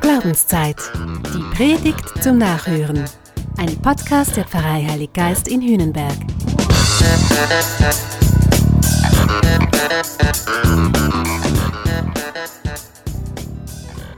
[0.00, 0.76] Glaubenszeit.
[1.32, 3.04] Die Predigt zum Nachhören.
[3.58, 6.16] Ein Podcast der Pfarrei Heilig Geist in Hühnenberg.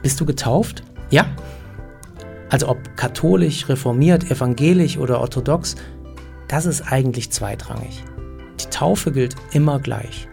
[0.01, 0.83] Bist du getauft?
[1.11, 1.27] Ja.
[2.49, 5.75] Also ob katholisch, reformiert, evangelisch oder orthodox,
[6.47, 8.03] das ist eigentlich zweitrangig.
[8.59, 10.27] Die Taufe gilt immer gleich.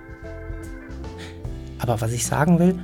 [1.79, 2.79] Aber was ich sagen will,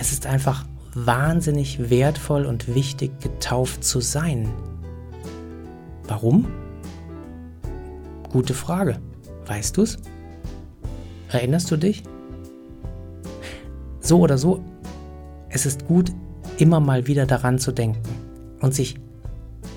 [0.00, 0.64] es ist einfach
[0.94, 4.48] wahnsinnig wertvoll und wichtig, getauft zu sein.
[6.08, 6.48] Warum?
[8.32, 8.98] Gute Frage.
[9.46, 9.98] Weißt du's?
[11.28, 12.02] Erinnerst du dich?
[14.00, 14.64] So oder so,
[15.50, 16.10] es ist gut,
[16.56, 18.00] immer mal wieder daran zu denken
[18.60, 18.96] und sich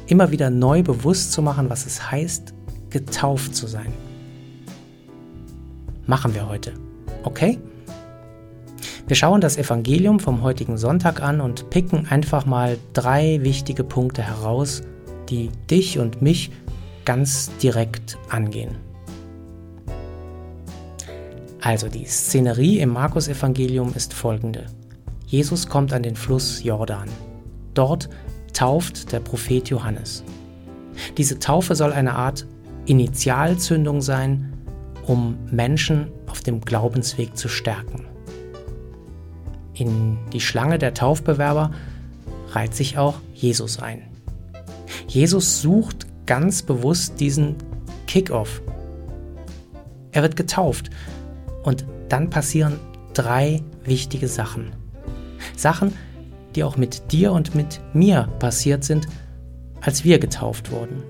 [0.08, 2.54] immer wieder neu bewusst zu machen, was es heißt,
[2.90, 3.92] getauft zu sein.
[6.08, 6.74] Machen wir heute.
[7.24, 7.60] Okay?
[9.06, 14.22] Wir schauen das Evangelium vom heutigen Sonntag an und picken einfach mal drei wichtige Punkte
[14.22, 14.82] heraus,
[15.30, 16.52] die dich und mich
[17.04, 18.78] ganz direkt angehen.
[21.60, 24.66] Also die Szenerie im Markus-Evangelium ist folgende.
[25.26, 27.10] Jesus kommt an den Fluss Jordan.
[27.74, 28.10] Dort
[28.54, 30.24] tauft der Prophet Johannes.
[31.18, 32.46] Diese Taufe soll eine Art
[32.86, 34.54] Initialzündung sein,
[35.08, 38.13] um Menschen auf dem Glaubensweg zu stärken.
[39.74, 41.72] In die Schlange der Taufbewerber
[42.52, 44.04] reiht sich auch Jesus ein.
[45.08, 47.56] Jesus sucht ganz bewusst diesen
[48.08, 48.62] Kick-off.
[50.12, 50.90] Er wird getauft
[51.64, 52.80] und dann passieren
[53.14, 54.72] drei wichtige Sachen.
[55.58, 55.94] Sachen,
[56.56, 59.08] die auch mit dir und mit mir passiert sind,
[59.82, 61.04] als wir getauft wurden.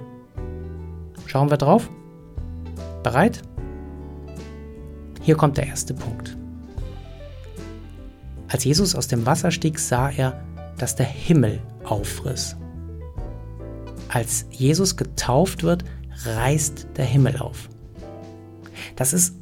[1.26, 1.90] Schauen wir drauf?
[3.04, 3.42] Bereit?
[5.22, 6.38] Hier kommt der erste Punkt.
[8.54, 10.40] Als Jesus aus dem Wasser stieg, sah er,
[10.78, 12.56] dass der Himmel aufriss.
[14.10, 15.84] Als Jesus getauft wird,
[16.24, 17.68] reißt der Himmel auf.
[18.96, 19.34] Das ist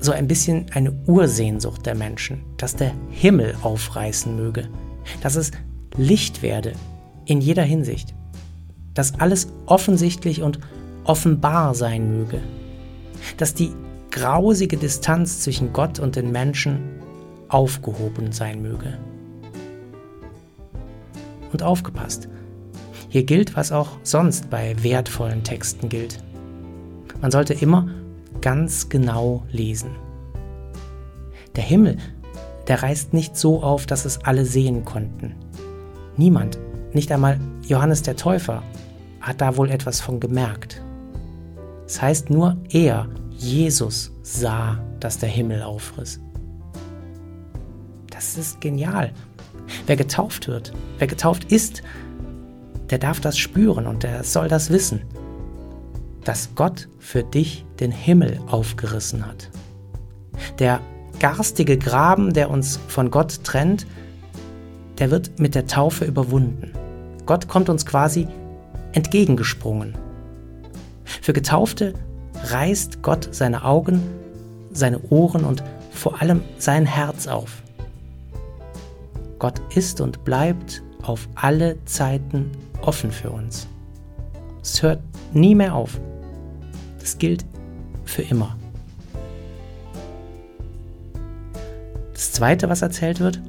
[0.00, 4.68] so ein bisschen eine Ursehnsucht der Menschen, dass der Himmel aufreißen möge,
[5.22, 5.52] dass es
[5.96, 6.72] Licht werde
[7.26, 8.16] in jeder Hinsicht,
[8.94, 10.58] dass alles offensichtlich und
[11.04, 12.40] offenbar sein möge,
[13.36, 13.70] dass die
[14.10, 16.99] grausige Distanz zwischen Gott und den Menschen
[17.50, 18.98] aufgehoben sein möge.
[21.52, 22.28] Und aufgepasst.
[23.08, 26.22] Hier gilt, was auch sonst bei wertvollen Texten gilt.
[27.20, 27.88] Man sollte immer
[28.40, 29.90] ganz genau lesen.
[31.56, 31.96] Der Himmel,
[32.68, 35.34] der reißt nicht so auf, dass es alle sehen konnten.
[36.16, 36.58] Niemand,
[36.92, 38.62] nicht einmal Johannes der Täufer,
[39.20, 40.82] hat da wohl etwas von gemerkt.
[41.86, 46.20] Es das heißt nur er, Jesus, sah, dass der Himmel aufriss.
[48.20, 49.12] Das ist genial.
[49.86, 51.80] Wer getauft wird, wer getauft ist,
[52.90, 55.00] der darf das spüren und der soll das wissen,
[56.22, 59.48] dass Gott für dich den Himmel aufgerissen hat.
[60.58, 60.82] Der
[61.18, 63.86] garstige Graben, der uns von Gott trennt,
[64.98, 66.72] der wird mit der Taufe überwunden.
[67.24, 68.28] Gott kommt uns quasi
[68.92, 69.94] entgegengesprungen.
[71.22, 71.94] Für Getaufte
[72.44, 74.02] reißt Gott seine Augen,
[74.72, 77.62] seine Ohren und vor allem sein Herz auf.
[79.40, 82.52] Gott ist und bleibt auf alle Zeiten
[82.82, 83.66] offen für uns.
[84.62, 85.02] Es hört
[85.32, 85.98] nie mehr auf.
[87.00, 87.44] Das gilt
[88.04, 88.56] für immer.
[92.12, 93.40] Das Zweite, was erzählt wird,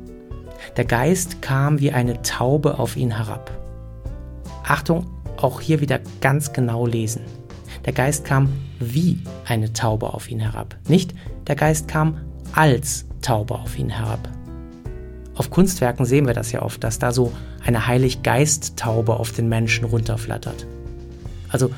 [0.78, 3.52] der Geist kam wie eine Taube auf ihn herab.
[4.64, 7.24] Achtung, auch hier wieder ganz genau lesen.
[7.86, 8.48] Der Geist kam
[8.80, 10.78] wie eine Taube auf ihn herab.
[10.88, 11.14] Nicht
[11.48, 12.22] der Geist kam
[12.54, 14.30] als Taube auf ihn herab.
[15.42, 17.34] Auf Kunstwerken sehen wir das ja oft, dass da so
[17.66, 20.68] eine Heiliggeist-Taube auf den Menschen runterflattert.
[21.50, 21.72] Also,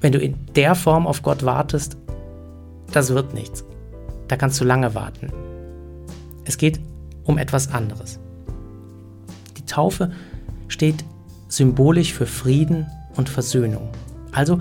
[0.00, 1.98] wenn du in der Form auf Gott wartest,
[2.92, 3.62] das wird nichts.
[4.26, 5.30] Da kannst du lange warten.
[6.46, 6.80] Es geht
[7.24, 8.20] um etwas anderes.
[9.58, 10.10] Die Taufe
[10.68, 11.04] steht
[11.48, 12.86] symbolisch für Frieden
[13.16, 13.90] und Versöhnung.
[14.32, 14.60] Also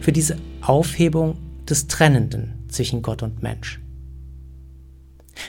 [0.00, 1.36] für diese Aufhebung
[1.68, 3.80] des Trennenden zwischen Gott und Mensch.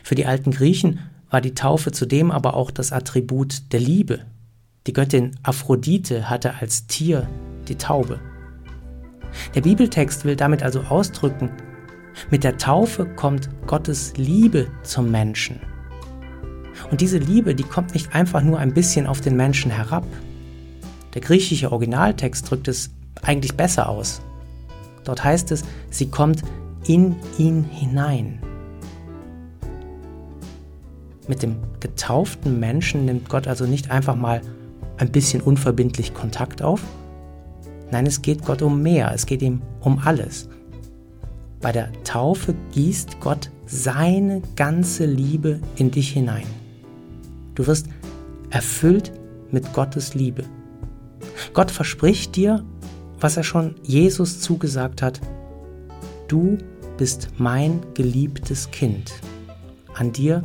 [0.04, 1.00] Für die alten Griechen
[1.36, 4.22] war die Taufe zudem aber auch das Attribut der Liebe.
[4.88, 7.28] Die Göttin Aphrodite hatte als Tier
[7.68, 8.22] die Taube.
[9.54, 11.50] Der Bibeltext will damit also ausdrücken,
[12.32, 15.60] mit der Taufe kommt Gottes Liebe zum Menschen.
[16.90, 20.08] Und diese Liebe, die kommt nicht einfach nur ein bisschen auf den Menschen herab.
[21.16, 22.92] Der griechische Originaltext drückt es
[23.24, 24.22] eigentlich besser aus.
[25.04, 26.44] Dort heißt es, sie kommt
[26.88, 28.40] in ihn hinein.
[31.28, 34.42] Mit dem getauften Menschen nimmt Gott also nicht einfach mal
[34.98, 36.82] ein bisschen unverbindlich Kontakt auf.
[37.92, 40.50] Nein, es geht Gott um mehr, es geht ihm um alles.
[41.62, 46.46] Bei der Taufe gießt Gott seine ganze Liebe in dich hinein.
[47.56, 47.88] Du wirst
[48.50, 49.12] erfüllt
[49.52, 50.44] mit Gottes Liebe.
[51.54, 52.64] Gott verspricht dir,
[53.20, 55.22] was er schon Jesus zugesagt hat,
[56.28, 56.58] du
[56.98, 59.14] bist mein geliebtes Kind.
[59.94, 60.44] An dir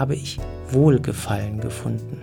[0.00, 0.38] habe ich
[0.70, 2.22] Wohlgefallen gefunden.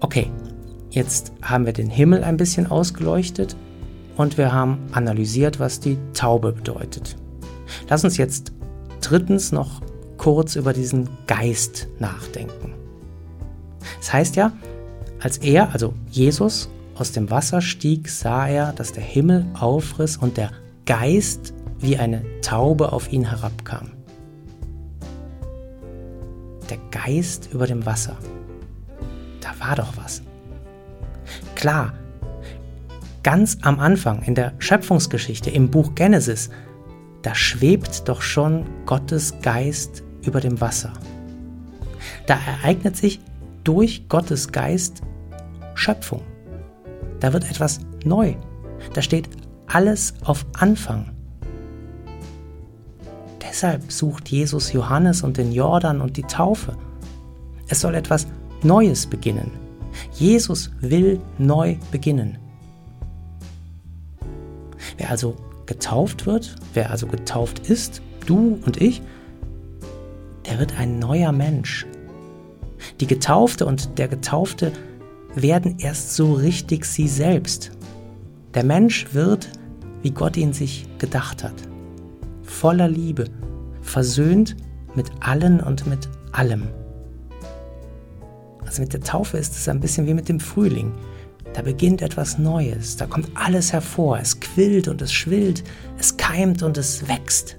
[0.00, 0.30] Okay,
[0.90, 3.54] jetzt haben wir den Himmel ein bisschen ausgeleuchtet
[4.16, 7.16] und wir haben analysiert, was die Taube bedeutet.
[7.88, 8.52] Lass uns jetzt
[9.02, 9.82] drittens noch
[10.16, 12.72] kurz über diesen Geist nachdenken.
[13.98, 14.52] Das heißt ja,
[15.20, 20.38] als er, also Jesus, aus dem Wasser stieg, sah er, dass der Himmel aufriss und
[20.38, 20.50] der
[20.86, 21.52] Geist
[21.84, 23.90] wie eine Taube auf ihn herabkam.
[26.70, 28.16] Der Geist über dem Wasser.
[29.40, 30.22] Da war doch was.
[31.54, 31.92] Klar,
[33.22, 36.48] ganz am Anfang in der Schöpfungsgeschichte im Buch Genesis,
[37.20, 40.92] da schwebt doch schon Gottes Geist über dem Wasser.
[42.26, 43.20] Da ereignet sich
[43.62, 45.02] durch Gottes Geist
[45.74, 46.22] Schöpfung.
[47.20, 48.36] Da wird etwas neu.
[48.94, 49.28] Da steht
[49.66, 51.13] alles auf Anfang.
[53.54, 56.76] Deshalb sucht Jesus Johannes und den Jordan und die Taufe.
[57.68, 58.26] Es soll etwas
[58.64, 59.48] Neues beginnen.
[60.12, 62.36] Jesus will neu beginnen.
[64.96, 65.36] Wer also
[65.66, 69.02] getauft wird, wer also getauft ist, du und ich,
[70.50, 71.86] der wird ein neuer Mensch.
[72.98, 74.72] Die Getaufte und der Getaufte
[75.36, 77.70] werden erst so richtig sie selbst.
[78.52, 79.48] Der Mensch wird,
[80.02, 81.54] wie Gott ihn sich gedacht hat,
[82.54, 83.24] voller Liebe,
[83.82, 84.56] versöhnt
[84.94, 86.68] mit allen und mit allem.
[88.64, 90.92] Also mit der Taufe ist es ein bisschen wie mit dem Frühling.
[91.52, 95.62] Da beginnt etwas Neues, da kommt alles hervor, es quillt und es schwillt,
[95.98, 97.56] es keimt und es wächst.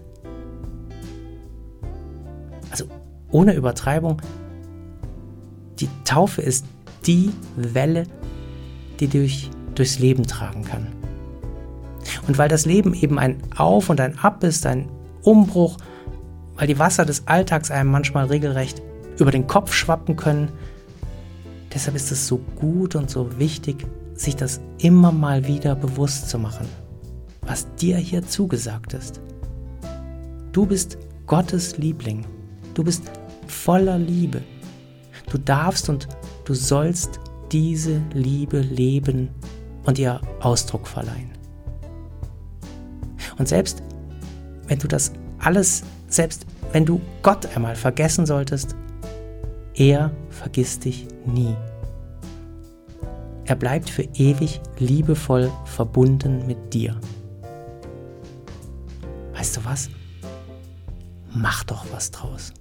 [2.72, 2.86] Also
[3.32, 4.22] ohne Übertreibung,
[5.80, 6.66] die Taufe ist
[7.06, 8.04] die Welle,
[9.00, 10.88] die dich durchs Leben tragen kann.
[12.28, 14.90] Und weil das Leben eben ein Auf und ein Ab ist, ein
[15.22, 15.78] Umbruch,
[16.56, 18.82] weil die Wasser des Alltags einem manchmal regelrecht
[19.20, 20.50] über den Kopf schwappen können,
[21.74, 26.40] deshalb ist es so gut und so wichtig, sich das immer mal wieder bewusst zu
[26.40, 26.68] machen,
[27.42, 29.22] was dir hier zugesagt ist.
[30.52, 30.98] Du bist
[31.28, 32.26] Gottes Liebling.
[32.74, 33.04] Du bist
[33.48, 34.42] voller Liebe.
[35.30, 36.08] Du darfst und
[36.46, 37.20] Du sollst
[37.52, 39.30] diese Liebe leben
[39.86, 41.32] und ihr Ausdruck verleihen.
[43.38, 43.84] Und selbst
[44.68, 48.76] wenn du das alles, selbst wenn du Gott einmal vergessen solltest,
[49.76, 51.56] er vergisst dich nie.
[53.46, 57.00] Er bleibt für ewig liebevoll verbunden mit dir.
[59.34, 59.90] Weißt du was?
[61.32, 62.54] Mach doch was draus.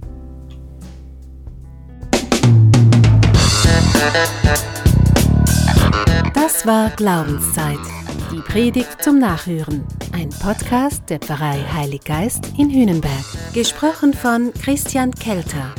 [6.34, 7.78] Das war Glaubenszeit.
[8.32, 9.84] Die Predigt zum Nachhören.
[10.14, 13.24] Ein Podcast der Pfarrei Heilig Geist in Hühnenberg.
[13.52, 15.74] Gesprochen von Christian Kelter.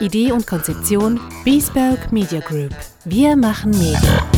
[0.00, 2.74] Idee und Konzeption Biesberg Media Group.
[3.04, 4.35] Wir machen Medien.